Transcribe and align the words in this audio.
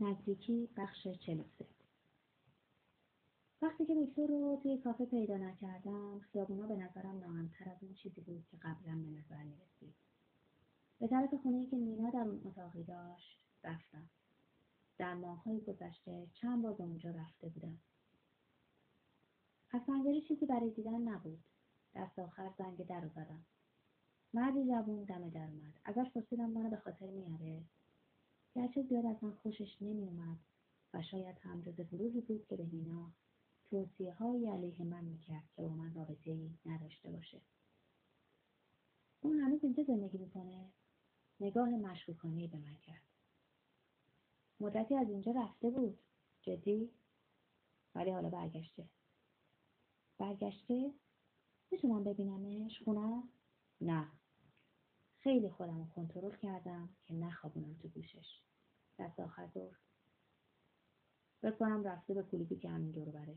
نزدیکی 0.00 0.68
بخش 0.76 1.08
چلوسه 1.08 1.66
وقتی 3.62 3.86
که 3.86 3.94
ویکتور 3.94 4.28
رو 4.28 4.60
توی 4.62 4.78
کافه 4.78 5.06
پیدا 5.06 5.36
نکردم 5.36 6.20
خیابونا 6.20 6.66
به 6.66 6.76
نظرم 6.76 7.18
ناامتر 7.18 7.70
از 7.70 7.82
اون 7.82 7.94
چیزی 7.94 8.20
بود 8.20 8.46
که 8.50 8.56
قبلا 8.56 9.02
به 9.02 9.10
نظر 9.10 9.42
می‌رسید. 9.42 9.94
به 10.98 11.08
طرف 11.08 11.34
خونه‌ای 11.34 11.66
که 11.66 11.76
مینا 11.76 12.10
در 12.10 12.18
اون 12.18 12.42
اتاقی 12.44 12.84
داشت 12.84 13.40
رفتم. 13.64 14.08
در 14.98 15.14
ماههای 15.14 15.60
گذشته 15.60 16.26
چند 16.34 16.62
بار 16.62 16.72
به 16.72 16.82
اونجا 16.82 17.10
رفته 17.10 17.48
بودم. 17.48 17.78
از 19.70 19.80
پنجره 19.86 20.20
چیزی 20.20 20.46
برای 20.46 20.70
دیدن 20.70 21.00
نبود. 21.00 21.44
دست 21.94 22.18
آخر 22.18 22.50
زنگ 22.58 22.86
در 22.86 23.08
زدم 23.08 23.44
مردی 24.34 24.64
جوون 24.64 25.04
دم 25.04 25.30
در 25.30 25.46
اومد. 25.46 25.80
ازش 25.84 26.10
پرسیدم 26.10 26.50
منو 26.50 26.70
به 26.70 26.76
خاطر 26.76 27.06
میاره؟ 27.06 27.62
گرچه 28.54 28.82
زیاد 28.82 29.06
از 29.06 29.24
من 29.24 29.32
خوشش 29.34 29.82
نمیومد 29.82 30.38
و 30.94 31.02
شاید 31.02 31.38
هم 31.38 31.60
جز 31.60 31.80
گروهی 31.80 32.20
بود 32.20 32.46
که 32.46 32.56
به 32.56 32.64
مینا 32.64 33.12
توصیه 33.70 34.14
های 34.14 34.48
علیه 34.48 34.84
من 34.84 35.04
می‌کرد 35.04 35.44
که 35.56 35.62
با 35.62 35.68
من 35.68 35.94
رابطه 35.94 36.30
ای 36.30 36.50
نداشته 36.66 37.10
باشه. 37.10 37.40
اون 39.20 39.40
هنوز 39.40 39.64
اینجا 39.64 39.82
زندگی 39.82 40.18
می‌کنه. 40.18 40.72
نگاه 41.40 41.68
مشکوکانهای 41.68 42.46
به 42.46 42.58
من 42.58 42.76
کرد. 42.76 43.02
مدتی 44.60 44.96
از 44.96 45.08
اینجا 45.08 45.32
رفته 45.32 45.70
بود. 45.70 45.98
جدی؟ 46.42 46.90
ولی 47.94 48.10
حالا 48.10 48.30
برگشته. 48.30 48.88
برگشته؟ 50.18 50.94
می‌تونم 51.70 52.04
ببینمش؟ 52.04 52.82
خونه؟ 52.82 53.22
نه. 53.80 54.19
خیلی 55.22 55.50
خودم 55.50 55.78
رو 55.78 55.84
کنترل 55.84 56.36
کردم 56.36 56.88
که 57.04 57.14
نخوابونم 57.14 57.74
تو 57.82 57.88
گوشش. 57.88 58.40
دست 58.98 59.20
آخر 59.20 59.46
گفت 59.54 59.80
بکنم 61.42 61.84
رفته 61.84 62.14
به 62.14 62.22
کلوبی 62.22 62.56
که 62.56 62.68
همین 62.68 62.90
دور 62.90 63.08
بره. 63.08 63.36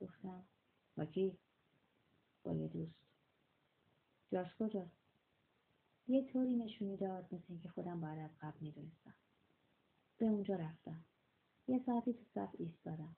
گفتم 0.00 0.44
با 0.96 1.04
کی؟ 1.04 1.38
با 2.44 2.52
یه 2.52 2.68
دوست. 2.68 3.06
جاش 4.32 4.54
کجاست 4.58 4.96
یه 6.08 6.24
طوری 6.32 6.56
نشونی 6.56 6.96
داد 6.96 7.34
مثل 7.34 7.44
اینکه 7.48 7.68
خودم 7.68 8.00
باید 8.00 8.18
از 8.18 8.30
قبل 8.40 8.58
می‌دونستم. 8.60 9.14
به 10.18 10.26
اونجا 10.26 10.56
رفتم. 10.56 11.04
یه 11.68 11.78
ساعتی 11.86 12.12
تو 12.12 12.24
صف 12.34 12.54
ایستادم 12.58 13.16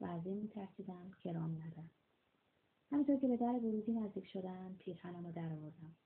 و 0.00 0.04
از 0.04 0.26
این 0.26 0.36
میترسیدم 0.36 1.10
که 1.22 1.32
رام 1.32 1.62
ندم. 1.62 1.90
همینطور 2.90 3.16
که 3.16 3.28
به 3.28 3.36
در 3.36 3.52
ورودی 3.52 3.92
نزدیک 3.92 4.26
شدم 4.26 4.76
پیرهنم 4.78 5.26
رو 5.26 5.32
در 5.32 5.52
آوردم. 5.52 5.96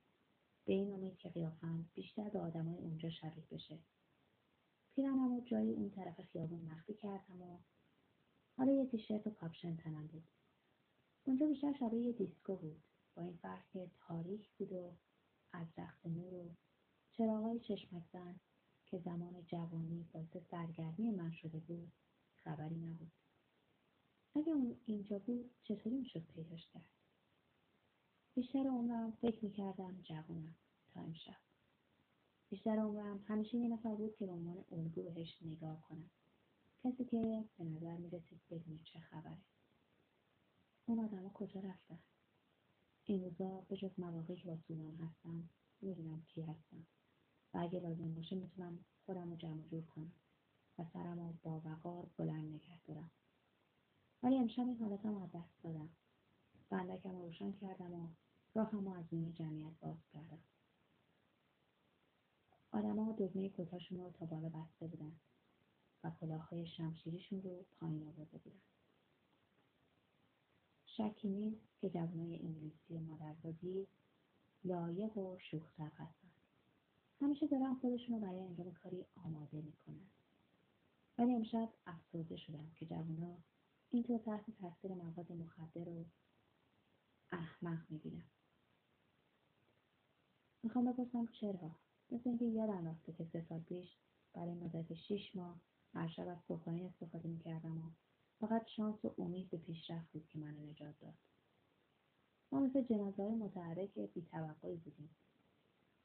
به 0.64 0.72
این 0.72 0.92
امید 0.92 1.16
که 1.16 1.28
قیافم 1.28 1.90
بیشتر 1.94 2.28
به 2.28 2.40
آدمای 2.40 2.76
اونجا 2.76 3.10
شبیه 3.10 3.44
بشه. 3.50 3.78
پیرهنم 4.94 5.34
رو 5.34 5.40
جای 5.40 5.70
اون 5.70 5.90
طرف 5.90 6.20
خیابون 6.20 6.60
مخفی 6.60 6.94
کردم 6.94 7.42
و 7.42 7.58
حالا 8.56 8.72
یه 8.72 8.86
تیشرت 8.86 9.26
و 9.26 9.30
کاپشن 9.30 9.76
تنم 9.76 10.06
بود. 10.06 10.28
اونجا 11.24 11.46
بیشتر 11.46 11.72
شبیه 11.72 12.00
یه 12.00 12.12
دیسکو 12.12 12.56
بود. 12.56 12.82
با 13.14 13.22
این 13.22 13.36
فرق 13.36 13.68
که 13.72 13.90
تاریک 13.94 14.50
بود 14.50 14.72
و 14.72 14.96
از 15.52 15.66
رقص 15.78 16.06
نور 16.06 16.34
و 16.34 16.54
چراغای 17.12 17.60
چشمک 17.60 18.02
زن 18.12 18.40
که 18.86 18.98
زمان 18.98 19.44
جوانی 19.46 20.08
باعث 20.12 20.36
سرگرمی 20.50 21.10
من 21.10 21.30
شده 21.30 21.58
بود 21.58 21.92
خبری 22.34 22.76
نبود. 22.76 23.12
اگه 24.34 24.52
اون 24.52 24.76
اینجا 24.86 25.18
بود 25.18 25.50
چطوری 25.62 25.96
می‌شد 25.96 26.26
پیداش 26.26 26.66
کرد؟ 26.66 26.99
بیشتر 28.40 28.66
عمرم 28.66 29.10
فکر 29.10 29.44
می‌کردم 29.44 30.02
جوونم 30.02 30.54
تا 30.94 31.00
امشب. 31.00 31.36
بیشتر 32.50 32.78
عمرم 32.78 33.24
همیشه 33.28 33.56
یه 33.56 33.68
نفر 33.68 33.94
بود 33.94 34.16
که 34.16 34.26
به 34.26 34.32
عنوان 34.32 34.64
الگو 34.72 35.02
بهش 35.02 35.38
نگاه 35.42 35.82
کنم. 35.82 36.10
کسی 36.84 37.04
که 37.04 37.44
به 37.58 37.64
نظر 37.64 37.96
می‌رسید 37.96 38.40
بدون 38.50 38.78
چه 38.84 39.00
خبره. 39.00 39.38
اون 40.86 41.04
آدما 41.04 41.28
کجا 41.28 41.60
رفتن؟ 41.60 41.98
این 43.04 43.24
روزا 43.24 43.60
به 43.68 43.76
جز 43.76 43.90
مواقعی 43.98 44.36
که 44.36 44.46
با 44.46 44.56
سونان 44.56 44.96
هستم 44.96 45.48
می‌دونم 45.80 46.22
کی 46.22 46.42
هستم. 46.42 46.86
و 47.54 47.58
اگه 47.58 47.80
لازم 47.80 48.14
باشه 48.14 48.36
می‌تونم 48.36 48.84
خودم 49.06 49.30
رو 49.30 49.36
جمع 49.36 49.62
جور 49.62 49.82
کنم 49.82 50.12
و 50.78 50.84
سرم 50.92 51.20
رو 51.20 51.34
با 51.42 51.60
وقار 51.64 52.10
بلند 52.16 52.54
نگه 52.54 52.80
دارم. 52.86 53.10
ولی 54.22 54.36
امشب 54.36 54.62
این 54.62 54.78
حالتم 54.78 55.14
از 55.14 55.30
دست 55.32 55.62
دادم. 55.62 55.88
بندکم 56.70 57.10
رو 57.10 57.22
روشن 57.22 57.52
کردم 57.52 57.94
و 57.94 58.08
راهم 58.54 58.84
رو 58.84 58.94
از 58.94 59.04
میون 59.12 59.32
جمعیت 59.32 59.72
باز 59.80 59.96
کردم. 60.12 60.38
آدما 62.72 63.12
دگمه 63.12 63.48
کتاشون 63.48 63.98
رو 63.98 64.10
تا 64.10 64.26
بالا 64.26 64.48
بسته 64.48 64.86
بودن 64.86 65.12
و 66.04 66.10
کلاههای 66.20 66.66
شمشیریشون 66.66 67.42
رو 67.42 67.64
پایین 67.80 68.02
آورده 68.02 68.38
بودن. 68.38 68.60
شکی 70.86 71.28
نیست 71.28 71.80
که 71.80 71.90
جوانای 71.90 72.36
انگلیسی 72.36 72.98
مادرزادی 72.98 73.86
لایق 74.64 75.16
و 75.16 75.38
شوخ 75.38 75.80
هستن. 75.80 76.30
همیشه 77.20 77.46
دارن 77.46 77.74
خودشون 77.74 78.14
رو 78.14 78.20
برای 78.20 78.40
انجام 78.40 78.72
کاری 78.72 79.04
آماده 79.16 79.60
می‌کنن. 79.60 80.10
ولی 81.18 81.34
امشب 81.34 81.72
افسرده 81.86 82.36
شدم 82.36 82.70
که 82.76 82.86
جوونا 82.86 83.36
اینطور 83.90 84.18
تحت 84.18 84.50
تاثیر 84.60 84.94
مواد 84.94 85.32
مخدر 85.32 85.88
و 85.88 86.04
احمق 87.32 87.90
می‌بینم 87.90 88.24
می‌خوام 90.62 90.92
بپرسم 90.92 91.26
چرا؟ 91.26 91.70
مثل 92.10 92.28
اینکه 92.28 92.44
یادم 92.44 92.88
رفته 92.88 93.12
که 93.12 93.24
سه 93.32 93.44
سال 93.48 93.60
پیش 93.60 93.96
برای 94.32 94.54
مدت 94.54 94.94
شیش 94.94 95.36
ماه 95.36 95.60
هر 95.94 96.08
شب 96.08 96.28
از 96.28 96.38
کوکائین 96.48 96.86
استفاده 96.86 97.28
می‌کردم 97.28 97.78
و 97.78 97.90
فقط 98.40 98.66
شانس 98.66 99.04
و 99.04 99.14
امید 99.18 99.50
به 99.50 99.56
پیشرفت 99.56 100.12
بود 100.12 100.28
که 100.28 100.38
منو 100.38 100.70
نجات 100.70 100.94
داد. 101.00 101.14
ما 102.52 102.60
مثل 102.60 102.82
جنازه 102.82 103.22
های 103.22 103.34
متحرک 103.34 103.98
بیتوقعی 103.98 104.76
بودیم. 104.76 105.10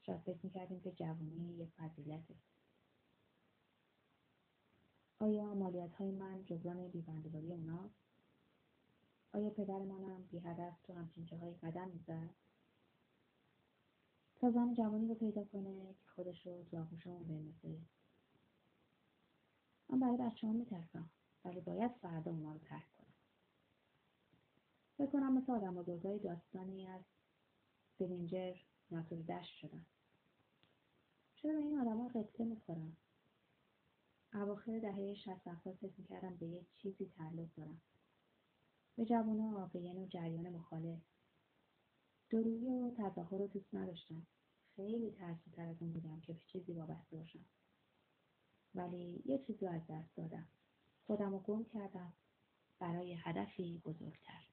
شاید 0.02 0.20
فکر 0.20 0.38
می‌کردیم 0.42 0.80
که 0.80 0.92
جوانی 0.92 1.54
یه 1.58 1.66
فضیلته. 1.76 2.34
آیا 5.18 5.54
مالیت 5.54 5.94
های 5.94 6.10
من 6.10 6.44
جبران 6.44 6.88
بیبندواری 6.88 7.52
اوناست 7.52 7.94
آیا 9.32 9.50
پدر 9.50 9.78
منم 9.78 10.22
بی 10.30 10.38
هدف 10.38 10.80
تو 10.82 10.92
همچین 10.92 11.26
جاهایی 11.26 11.54
قدم 11.62 11.88
می‌زد؟ 11.88 12.30
تا 14.40 14.50
زن 14.50 14.74
جوانی 14.74 15.08
رو 15.08 15.14
پیدا 15.14 15.44
کنه 15.44 15.94
که 15.94 16.10
خودش 16.14 16.46
رو 16.46 16.64
تو 16.70 16.78
آغوشمون 16.78 17.22
بندازه. 17.22 17.80
من 19.88 20.00
برای 20.00 20.16
بچه 20.16 20.46
هم 20.46 20.54
میترسم 20.54 21.10
ولی 21.44 21.60
باید 21.60 21.92
فردا 21.92 22.30
اونا 22.30 22.52
رو 22.52 22.58
ترک 22.58 22.84
کنم. 22.98 23.14
بکنم 24.98 25.38
مثل 25.38 25.52
آدم 25.52 25.74
بزرگای 25.74 26.18
داستانی 26.18 26.86
از 26.86 27.02
سلینجر 27.98 28.56
ناتور 28.90 29.22
دشت 29.22 29.54
شدن. 29.54 29.86
چرا 31.34 31.52
به 31.52 31.58
این 31.58 31.78
آدما 31.78 32.08
قصه 32.08 32.44
می‌خورم 32.44 32.96
اواخر 34.34 34.78
دهه 34.78 35.14
شست 35.14 35.46
هفتاد 35.46 35.74
فکر 35.74 35.94
می‌کردم 35.98 36.36
به 36.36 36.46
یه 36.46 36.66
چیزی 36.76 37.10
تعلق 37.16 37.48
دارم 37.56 37.80
به 38.96 39.04
جوونا 39.04 39.70
به 39.72 39.80
یه 39.80 39.92
نوع 39.92 40.06
جریان 40.06 40.48
مخالف. 40.48 41.00
درویی 42.30 42.66
و 42.68 42.90
تظاهر 42.90 43.38
رو 43.38 43.46
دوست 43.46 43.74
نداشتم. 43.74 44.26
خیلی 44.76 45.10
ترسوتر 45.10 45.62
از 45.68 45.76
اون 45.82 45.92
بودم 45.92 46.20
که 46.20 46.32
به 46.32 46.40
چیزی 46.46 46.72
وابسته 46.72 47.16
باشم. 47.16 47.44
ولی 48.74 49.22
یه 49.26 49.38
چیزی 49.46 49.66
از 49.66 49.82
دست 49.88 50.16
دادم. 50.16 50.48
خودم 51.06 51.32
رو 51.32 51.38
گم 51.38 51.64
کردم. 51.64 52.12
برای 52.78 53.14
هدفی 53.14 53.82
بزرگتر. 53.84 54.45